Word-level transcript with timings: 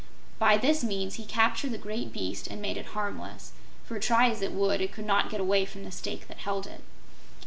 By 0.39 0.57
this 0.57 0.83
means 0.83 1.17
he 1.21 1.25
captured 1.25 1.69
the 1.71 1.77
great 1.77 2.11
beast 2.11 2.47
and 2.47 2.59
made 2.59 2.75
it 2.75 2.87
harmless, 2.97 3.51
for 3.83 3.99
try 3.99 4.31
as 4.31 4.41
it 4.41 4.51
would, 4.51 4.81
it 4.81 4.91
could 4.91 5.05
not 5.05 5.29
get 5.29 5.39
away 5.39 5.63
from 5.63 5.83
the 5.83 5.91
stake 5.91 6.27
that 6.27 6.39
held 6.39 6.65
it. 6.65 6.81